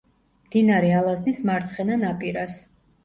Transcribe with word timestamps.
მდინარე 0.45 0.89
ალაზნის 1.01 1.41
მარცხენა 1.51 1.99
ნაპირას. 2.05 2.57